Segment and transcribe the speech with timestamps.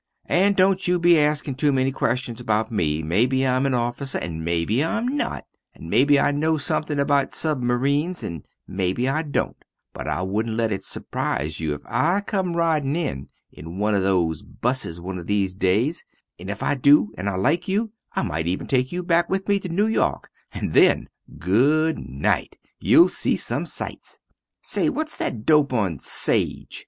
[0.25, 4.43] And dont you be askin two many questions about me, mebbe Im an officer and
[4.43, 10.07] mebbe Im not, and mebbe I no something about submareens and mebbe I don't but
[10.07, 14.41] I woodnt let it sprize you if I come ridin in in one of those
[14.41, 16.03] busses one of these days,
[16.39, 19.47] and if I do and I like you I mite even take you back with
[19.47, 24.19] me to New York, and then goodnite you'll see some sites.
[24.63, 26.79] Say whats that dope on sage?